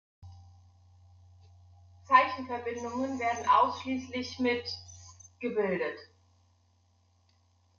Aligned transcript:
Zeichenverbindungen 2.07 3.19
werden 3.19 3.47
ausschließlich 3.47 4.39
mit 4.39 4.63
辶 4.63 4.75
gebildet. 5.39 5.99